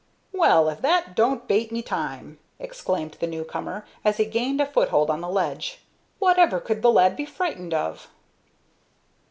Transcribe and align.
"Well, 0.31 0.67
if 0.69 0.81
that 0.81 1.15
don't 1.15 1.47
bate 1.47 1.71
my 1.71 1.81
time!" 1.81 2.39
exclaimed 2.57 3.17
the 3.19 3.27
new 3.27 3.43
comer, 3.43 3.85
as 4.03 4.17
he 4.17 4.25
gained 4.25 4.59
a 4.59 4.65
foothold 4.65 5.11
on 5.11 5.21
the 5.21 5.29
ledge. 5.29 5.79
"Whatever 6.17 6.59
could 6.59 6.81
the 6.81 6.91
lad 6.91 7.15
be 7.15 7.23
frightened 7.27 7.75
of?" 7.75 8.09